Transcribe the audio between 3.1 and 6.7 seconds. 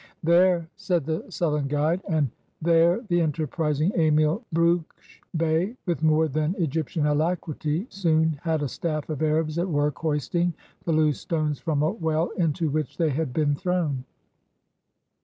enterprising Emil Brugsch Bey, with more than